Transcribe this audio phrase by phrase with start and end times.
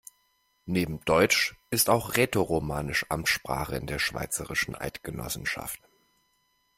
[0.65, 5.79] Neben Deutsch ist auch Rätoromanisch Amtssprache in der Schweizerischen Eidgenossenschaft.